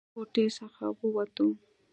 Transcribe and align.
له 0.05 0.11
کوټې 0.13 0.45
څخه 0.57 0.83
ووتو. 0.99 1.47